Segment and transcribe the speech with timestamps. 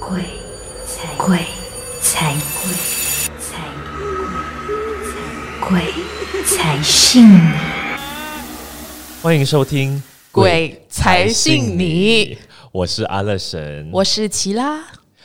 [0.00, 0.20] 鬼
[0.86, 1.38] 才鬼
[2.00, 2.72] 才鬼
[3.38, 3.58] 才
[5.60, 5.82] 鬼
[6.44, 7.50] 才信你。
[9.20, 9.96] 欢迎收听
[10.30, 12.34] 《鬼才信你》，
[12.70, 13.90] 我是阿乐神。
[13.92, 14.80] 我是奇拉，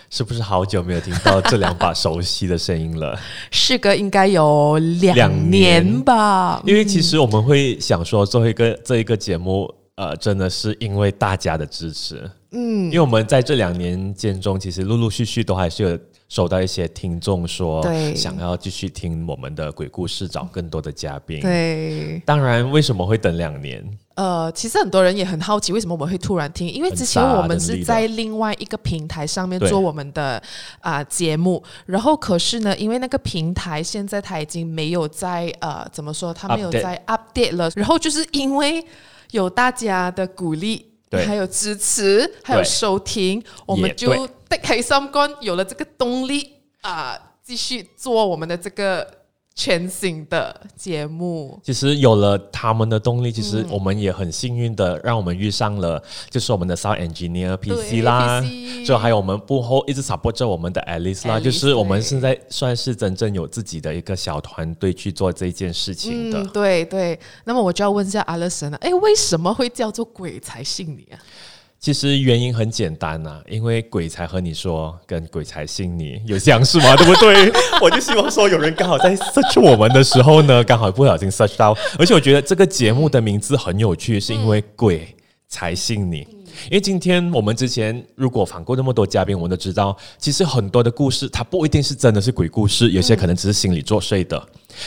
[0.09, 3.17] 是不是好久没有听到这两把熟悉的声音了？
[3.51, 6.61] 事隔应该有两两年年吧？
[6.65, 12.29] 因为其实我们会想说，做一个这一个节目，呃，真的是因为大家的支持。
[12.53, 15.99] 嗯，因为我们在这两年间中，其实陆陆续续都还是有
[16.29, 17.83] 收到一些听众说，
[18.15, 23.83] 想要继续听我们的鬼故事，找更多的嘉宾。，对，当然，为什么会等两年？
[24.13, 26.69] 呃，其实很多人也很好奇，为什么我们会突然听？
[26.69, 30.39] 因为之前我们是在另外一个平台上面做我们的
[30.79, 38.85] 啊、节目，然后可是呢，因为那个平台现在它已经没有在呃怎么说，它没有在 update 了，然后就是因为
[39.31, 40.92] 有大家的鼓励。
[41.13, 41.25] 对。
[41.25, 49.22] 还有支持，还有收听，我们也就得开心肝，有了这个动力啊、继续做我们的这个
[49.55, 51.59] 全新的节目。
[51.63, 58.43] 其实有了他们的动力，其嗯实我们也很幸运的，让我们遇上了，就是我们的 sound engineer PC 啦，
[58.85, 66.41] 就还有我们幕后一直 support 着我们的 Alice 啦，Alice，就是我们现在算是真正有自己的一个小团队去做这件事情的。
[66.41, 67.19] 嗯，对对。
[67.43, 71.19] 那么我就要问一下 Alison 了，哎，为什么会叫做鬼才信你啊？
[71.83, 77.51] 其实原因很简单呐、因为鬼才和你说，跟鬼才信你有相似嘛， 对不对？
[77.83, 85.13] 我就希望说有人刚好在 search 我们的时候呢，刚好不小心 search 到，而且我觉得这个节目的名字很有趣，是因为鬼
[85.49, 86.19] 才信你。
[86.69, 94.41] 因为今天我们之前如果访过那么多嘉宾，我们都知道，其实很多的故事它不一定是真的是鬼故事，有些可能只是心理作祟的，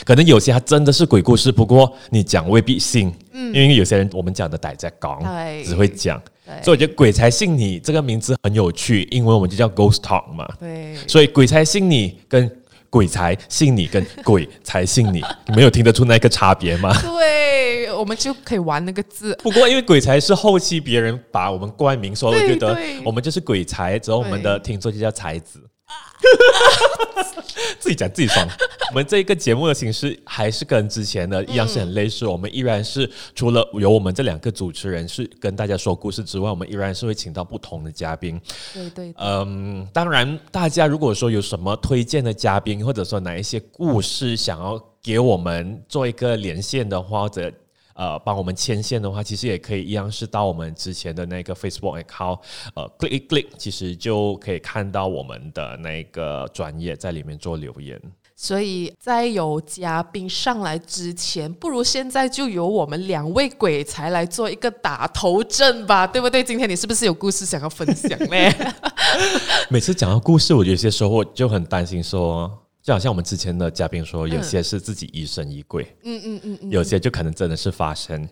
[0.07, 5.23] 可能有些它真的是鬼故事，不过你讲未必信，因为有些人我们讲的歹在讲，
[5.63, 6.19] 只会讲。
[6.47, 10.49] 对所以我觉得“鬼才信你”这个名字很有趣，英文我们就叫 Ghost Talk 嘛。
[10.61, 12.51] 对，所以“鬼才信你”跟
[12.89, 16.95] “鬼才信你”跟“鬼才信你”，你没有听得出那个差别吗？
[17.03, 19.37] 对，我们就可以玩那个字。
[19.43, 25.61] 不过因为“鬼才”是后期别人把我们冠名，所以我觉得我们就是鬼才，之后我们的听众就叫才子。
[27.79, 28.47] 自己讲自己爽。
[28.91, 38.41] 我们这一个节目的形式还是跟之前的一样是很类似，我们依然是除了有我们这两个主持人是跟大家说故事之外，我们依然是会请到不同的嘉宾。
[38.73, 47.53] 对对嗯，当然，大家如果说有什么推荐的嘉宾，或者说哪一些故事想要给我们做一个连线的话，或者
[47.97, 52.39] 呃帮我们牵线的话，其实也可以一样是到我们之前的那个 Facebook account，
[52.75, 58.01] 呃 click 一 click，其实就可以看到我们的那个专业在里面做留言。
[58.39, 66.45] 所以在有嘉宾上来之前，不如现在就由我们两位鬼才来做一个打头阵吧，对不对？
[66.45, 68.75] 今天你是不是有故事想要分享呢？
[69.71, 72.66] 每次讲到故事，我有些时候我就很担心说。
[72.87, 78.29] 就好像我们之前的嘉宾说，有些是自己疑神疑鬼，嗯嗯嗯嗯，有些就可能真的是发生。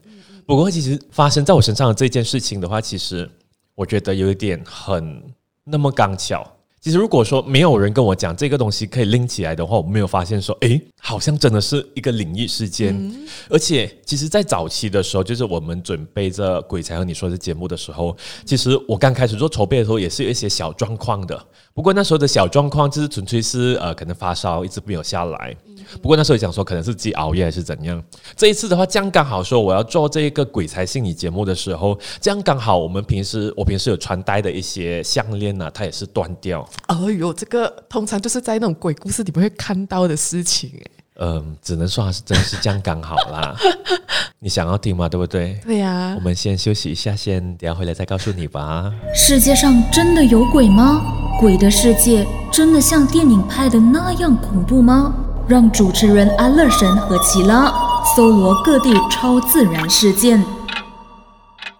[0.46, 3.28] 不过，其实发生在我身上的这件事情的话，其实
[3.74, 5.20] 我觉得有一点很
[5.64, 6.48] 那么刚巧。
[6.84, 12.94] 其实如果说没有人跟我讲这个东西可以拎起来的话，我没有发现说，诶，好像真的是一个灵异事件。
[13.48, 21.42] 而且，其实，在早期的时候，就是我们准备这《鬼才和你说》这节目的时候，其实我刚开始做筹备的时候，也是有一些小状况的。
[21.72, 25.56] 不过那时候的小状况，就是纯粹是呃，可能发烧一直没有下来。
[26.00, 28.02] 不过那时候也讲说，可能是自己熬夜还是怎样。
[28.36, 36.68] 这一次的话，这样刚好说我要做这个鬼才信你节目的时候，这样刚好我们平时我平时有穿戴的一些项链呢、它也是断掉。
[36.86, 40.90] 哎呦，这个通常就是在那种鬼故事里面会看到的事情，哎，
[41.20, 43.54] 嗯，只能说它是真的是这样刚好啦。
[44.40, 45.08] 你想要听吗？
[45.08, 45.58] 对不对？
[45.64, 48.92] 对呀、我们先休息一下先，等下回来再告诉你吧。
[49.14, 51.00] 世界上真的有鬼吗？
[51.40, 55.14] 鬼的世界真的像电影拍的那样恐怖吗？
[55.46, 57.70] 让主持人安乐神和奇拉
[58.16, 60.42] 搜罗各地超自然事件。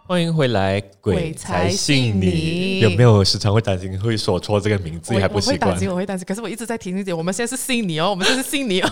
[0.06, 2.30] 欢迎回来，鬼鬼才才信你。
[2.30, 5.78] 信你有没有时常会担心会说错这个名字，我还不习惯我会担？
[5.78, 6.26] 心，我会担心。
[6.28, 8.88] 可是我一直在提醒你，我们现在是信你哦，我们这是信你哦，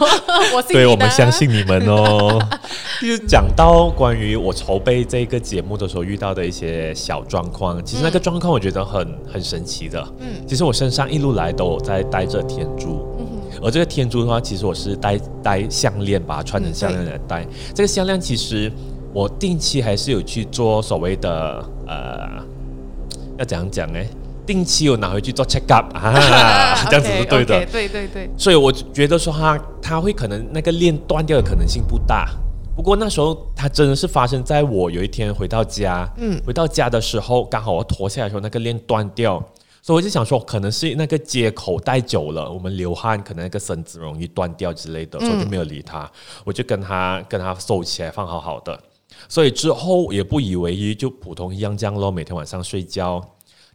[0.55, 2.41] 我信你对，我们相信你们哦。
[3.03, 10.03] 就是讲到关于我筹备这个节目的时候遇到的一些小状况，其实那个状况我觉得很很神奇的。
[10.19, 13.07] 嗯，其实我身上一路来都有在带着天珠。
[13.63, 17.47] 而这个天珠的话，其实我是戴戴项链，把它穿成项链来戴。
[17.75, 18.71] 这个项链其实
[19.15, 22.45] 我定期还是有去做所谓的呃，
[23.39, 23.99] 要怎样讲呢？
[24.45, 26.13] 定期有拿回去做 check up 啊，
[26.91, 27.65] 这样子是对的。
[27.67, 32.29] 对对对，所以我觉得说它它会可能那个链断掉的可能性不大。
[32.75, 39.41] 不过那时候它真的是发生在我有一天回到家，嗯，回到家的时候，刚好我脱下来的时候那个链断掉，
[39.83, 46.11] 所以我就想说，可能是那个接口戴久了，我们流汗，可能那个绳子容易断掉之类的，所以我就没有理他，
[46.45, 48.81] 我就跟他跟他收起来放好好的。
[49.29, 53.21] 所以之后也不以为意，就普通一样这样咯，每天晚上睡觉。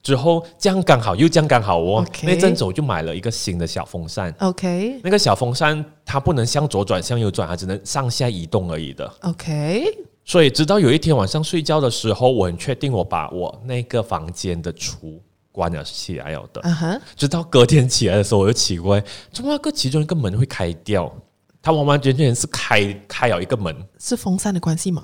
[0.01, 4.33] 之后这样刚好又这样刚好哦那阵子我就买了一个新的小风扇。
[4.39, 9.11] OK 那个小风扇它不能向左转向右转，它只能上下移动而已的。
[9.23, 9.83] OK，
[10.23, 15.19] 所以直到有一天晚上睡觉的时候，我很确定我把我那个房间的厨
[15.57, 16.61] 关了起来了的。
[16.63, 21.11] 嗯哼，直到隔天起来的时候，我就奇怪，怎么那个其中一个门会开掉？
[21.63, 23.75] 它完完全全是开开了一个门。
[23.97, 25.03] 是风扇的关系吗？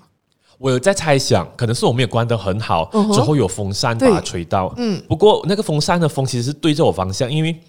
[0.59, 4.71] 我有在猜想，可能是我没有关得很好，之后有风扇把它吹到。
[4.77, 7.59] 嗯，不过那个风扇的风其实是对着我方向，因为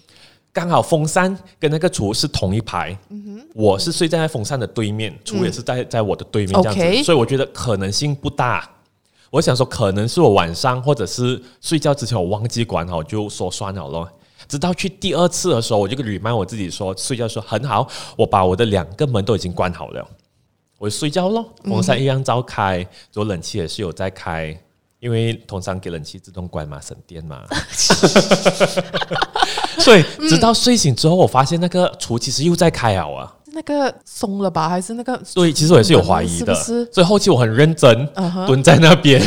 [0.53, 2.95] 刚好风扇跟那个厨是同一排。
[3.09, 8.69] 嗯哼我是睡在那风扇的对面，厨也是在在我的对面这样子所以我觉得可能性不大。
[9.35, 14.09] 我想说，可能是我晚上或者是睡觉之前我忘记关好，就说算了咯。
[14.47, 17.85] 直到去第二次的时候，我就 remind 我自己说，睡觉说很好，
[18.15, 20.07] 我把我的两个门都已经关好了，
[20.77, 21.53] 我就睡觉咯。
[21.65, 24.57] 风扇一样照开，有冷气也是有在开，
[25.01, 27.43] 因为通常给冷气自动关嘛，省电嘛。
[29.79, 33.34] 所以直到睡醒之后，我发现那个厨其实又在开好啊。
[33.55, 34.67] 那个松了吧？
[34.67, 35.17] 还是那个？
[35.23, 36.93] 所以其实我也是有怀疑的，是不是？
[36.93, 38.07] 所以后期我很认真
[38.45, 39.25] 蹲在那边，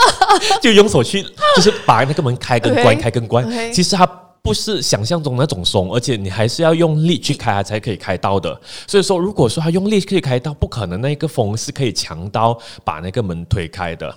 [0.62, 1.22] 就用手去
[1.54, 3.46] 就是把那个门开跟关开跟关。
[3.70, 4.06] 其实它
[4.40, 8.58] 不是想象中那种松，而且你还是要用力去开它才可以开到的。
[8.86, 14.12] 所以说，如果说它用力可以开到，不可能那个风是可以强到把那个门推开的。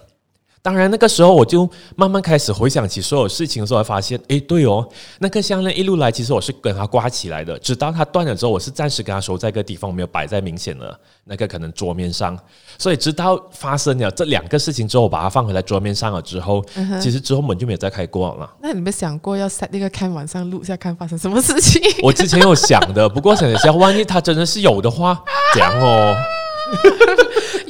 [0.61, 4.87] 当然，那个时候我就慢慢开始回想起所有事情的时候，才发现，哎，对哦，
[5.19, 12.37] 那个项链一路来，其实我是跟它挂起来的，直到它断了之后，我是暂时跟它收在一个地方，没有摆在明显的那个可能桌面上。
[12.77, 16.63] 所以，直到发生了这两个事情之后，我把它放回来桌面上了之后，
[17.01, 18.49] 其实之后门就没有再开过了。
[18.61, 21.81] 那你们想过要 set 那个看晚上录下看发生什么事情？
[22.03, 25.23] 我之前有想的，不过想一下，万一它真的是有的话，
[25.53, 26.15] 这样哦。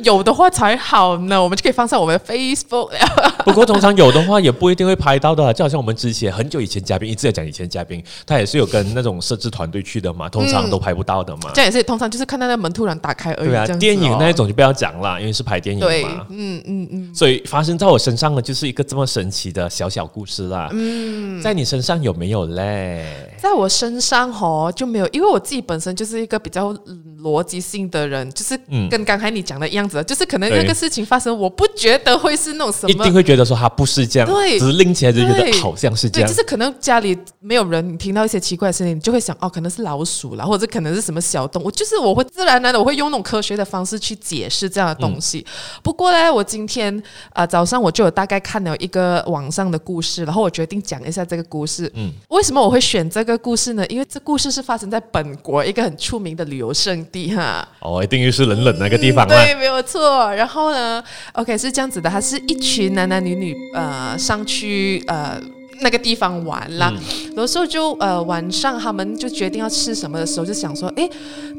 [0.03, 2.99] 有的话才好呢，我们就可以放上我们的 Facebook 了。
[3.45, 11.51] 不过通常有的话也不一定会拍到的啦，就好像我们之前很久以前嘉宾一直在讲以前嘉宾，他也是有跟那种摄制团队去的嘛，通常都拍不到的嘛。
[11.53, 13.49] 这样也是，通常就是看到那门突然打开而已。
[13.49, 16.27] 对啊电影那一种就不要讲了，因为是拍电影嘛，。
[16.29, 20.69] 嗯嗯嗯，所以发生在我身上的就是一个这么神奇的小小故事啦。
[20.73, 23.05] 嗯，在你身上有没有嘞？
[23.37, 33.09] 在我身上哦就没有，因为我自己本身就是一个比较嗯逻辑性的人，就是嗯跟刚才你讲的一样子，就是可能那个事情发生，我不觉得会是那种什么一定。
[33.13, 36.35] 会觉得说他不是这样，对只是拎起来就觉得好像是这对，样就。
[36.35, 41.71] 是可能家里没有人，你听到一些奇怪的声音，你就会想哦，可能是老鼠啦，或者可能是什么小动物。
[41.71, 45.45] 就是我会自然而然的，我会用那种科学的方式去解释这样的东西。
[45.81, 46.95] 不过呢，我今天
[47.29, 51.91] 啊、呃早上我就有大概看了一个网上的故事，然后我决定讲一下这个故事。
[51.95, 53.85] 嗯，为什么我会选这个故事呢？
[53.87, 57.67] 因为这故事是发生在本国一个很出名的旅游胜地哈。
[57.79, 59.35] 哦，一定又是冷冷那个地方啦。
[59.35, 60.33] 对，没有错。
[60.33, 61.03] 然后呢
[61.33, 65.41] ，OK 是这样子的，它是一群男男女女呃上去呃。
[65.81, 66.93] 那个地方玩啦，
[67.35, 71.09] 有时候就呃晚上他们就决定要吃什么的时候，就想说，诶，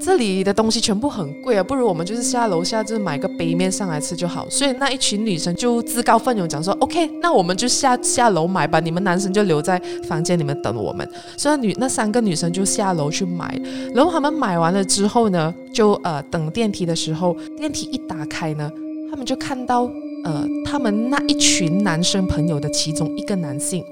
[0.01, 4.49] 这里的东西全部很贵啊，不如我们就是下楼下就是买个杯面上来吃就好。
[4.51, 11.09] 所以那一群女生就自告奋勇讲说，OK，那我们就下下楼买吧，你们男生就留在房间里面等我们。
[11.37, 13.59] 所以女那三个女生就下楼去买，
[13.95, 18.71] 然后他们买完了之后呢，就呃等电梯的时候，电梯一打开呢，
[19.11, 19.91] 他们就看到
[20.25, 23.83] 呃他们那一群男生朋友的其中一个男性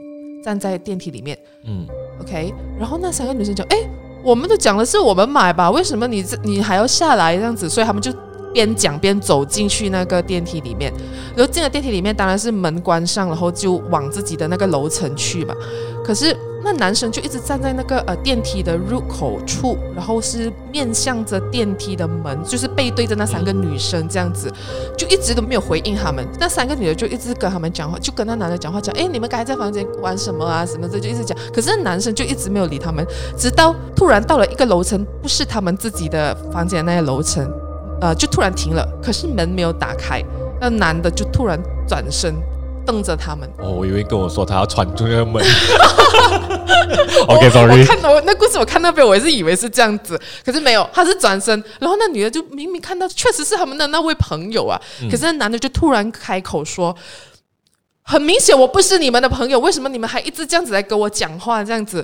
[0.43, 1.87] 站在电梯里面嗯
[2.21, 3.77] ，，OK，然后那三个女生讲，哎，
[4.23, 7.69] 我们都讲的是我们买吧，为什么你这你还要下来这样子？
[7.69, 8.13] 所以他们就。
[8.51, 10.91] 边讲边走进去那个电梯里面，
[11.37, 15.55] 然后进了电梯里面，当然是门关上，然后就往自己的那个楼层去嘛。
[16.03, 24.53] 可是那男生就一直站在那个呃电梯的入口处，然后是面向着电梯的门，就是背对着那三个女生这样子，
[24.97, 26.27] 就一直都没有回应他们。
[26.39, 31.37] 那三个女的就一直跟他们讲话，就跟那男的讲话，讲哎你们刚才在房间玩什么啊什么的，就一直讲。
[31.55, 37.49] 可是那男生就一直没有理他们，直到突然到了一个楼层，不是他们自己的房间那个楼层，
[38.01, 40.23] 呃，就突然停了，可是门没有打开，
[40.61, 42.35] 那男的就突然转身
[42.85, 43.49] 瞪着他们。
[43.59, 45.43] 哦，我以为跟我说他要穿出那个门。
[47.27, 56.97] 我 OK，sorry、看我那故事，我看到边我也是以为是这样子，可是没有，他是转身，然后那女的就明明看到确实是他们的那位朋友啊，可是那男的就突然开口说。
[58.11, 62.03] 很明显我不是你们的朋友，为什么你们还一直这样子来跟我讲话这样子？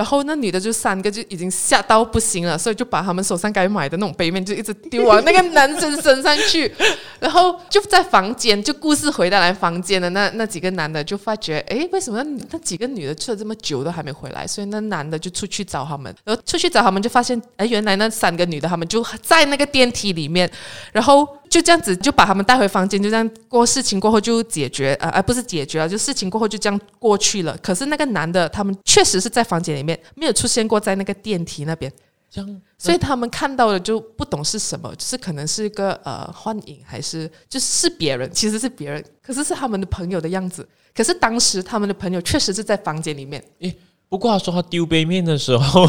[0.00, 6.74] 然后那女的就三个就已经吓到不行了，所以就把他们手上该买的那种杯面就一直丢往那个男生身上去，
[7.18, 14.46] 然后就在房间，就故事回到来房间的那那几个男的就发觉，哎，为什么那那几个女的去了这么久都还没回来？
[14.46, 20.50] 所以那男的就出去找他们，然后出去找他们就发现，哎，原来那三个女的他们就在那个电梯里面，
[20.92, 27.58] 然后就这样子就把他们带回房间，就这样过事情过后就解决，呃，而不是解决了，就事情过后就这样过去了。
[27.60, 31.92] 可是那个男的他们确实是在房间里面，没有出现过在那个电梯那边。
[32.30, 40.64] 这样，所以他们看到的就不懂是什么，就是可能是一个呃幻影，还是就是是别人，其实是别人，可是是他们的朋友的样子。
[40.94, 43.76] 可是当时他们的朋友确实是在房间里面，诶，
[44.08, 45.88] 不过他说他丢杯面的时候，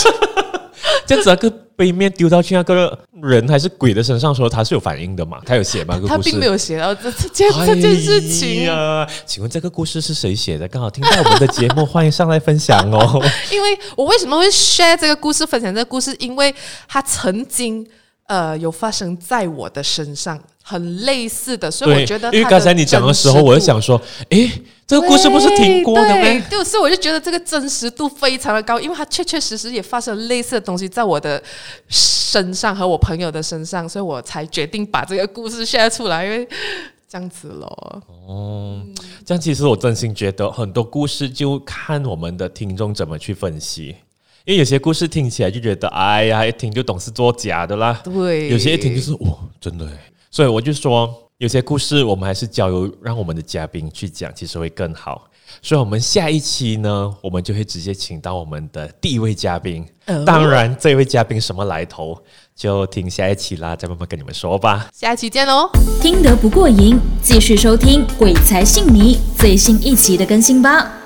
[1.06, 5.40] 这样子那个杯面丢到去那个人还是鬼的身上的时候，他是有反应的嘛？
[5.44, 6.00] 他有写吗？
[6.06, 10.68] 他并没有写到这这件这件事哎情，呀，请问这个故事是谁写的？
[10.68, 13.20] 刚好听到我们的节目，欢迎上来分享哦。
[13.50, 16.54] 因为我为什么会 share 这个故事，分享这个故事，因为
[16.86, 17.84] 他曾经
[18.26, 24.00] 呃有发生在我的身上，很类似的，所以我觉得因为刚才你讲的时候，我就想说，
[24.30, 24.50] 诶，
[24.86, 26.46] 这个故事不是听过的对吗？
[26.48, 31.42] 对，所以我就觉得这个真实度非常的高，因为它确确实实也发生了类似的东西在我的
[31.88, 36.48] 身上和我朋友的身上，所以我才决定把这个故事 share 出来，因为
[37.08, 38.02] 这样子咯。
[38.26, 38.82] 哦，
[39.24, 43.94] 这样其实我真心觉得很多故事就看我们的听众怎么去分析。
[44.44, 47.98] 因为有些故事听起来就觉得，哎呀，一听就懂是作假的啦。
[48.04, 49.92] 对，有些一听就是哇，真的诶。
[50.30, 51.08] 所以我就说，
[51.38, 55.26] 有些故事我们还是交由让我们的嘉宾去讲，其实会更好。
[55.62, 59.82] 所以，我们下一期呢，我们就会直接请到我们的第一位嘉宾。
[60.06, 62.18] 哦当然，这位嘉宾什么来头，
[62.54, 64.88] 就听下一期啦，再慢慢跟你们说吧。
[64.92, 65.70] 下一期见喽。
[66.02, 71.03] 听得不过瘾，继续收听《鬼才信你》最新一期的更新吧。